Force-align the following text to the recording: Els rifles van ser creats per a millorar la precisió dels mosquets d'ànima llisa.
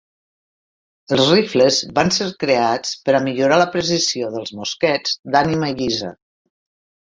Els 1.17 1.27
rifles 1.33 1.77
van 1.99 2.09
ser 2.15 2.29
creats 2.45 2.95
per 3.09 3.15
a 3.19 3.21
millorar 3.27 3.61
la 3.65 3.69
precisió 3.77 4.33
dels 4.39 4.57
mosquets 4.63 5.17
d'ànima 5.37 5.73
llisa. 5.79 6.13